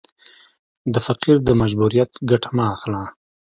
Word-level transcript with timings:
د 0.93 0.95
فقیر 1.05 1.37
د 1.43 1.49
مجبوریت 1.61 2.11
ګټه 2.29 2.49
مه 2.55 2.65
اخله. 2.73 3.01